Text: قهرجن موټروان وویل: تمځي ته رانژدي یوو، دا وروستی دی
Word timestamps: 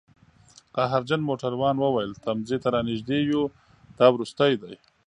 قهرجن 0.75 1.21
موټروان 1.29 1.75
وویل: 1.79 2.11
تمځي 2.25 2.57
ته 2.63 2.67
رانژدي 2.75 3.19
یوو، 3.29 3.53
دا 3.97 4.07
وروستی 4.11 4.53
دی 4.61 4.75